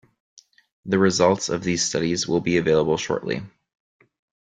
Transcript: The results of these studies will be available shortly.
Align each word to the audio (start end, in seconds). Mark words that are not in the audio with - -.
The 0.87 0.97
results 0.97 1.49
of 1.49 1.61
these 1.63 1.85
studies 1.87 2.27
will 2.27 2.39
be 2.39 2.57
available 2.57 2.97
shortly. 2.97 3.43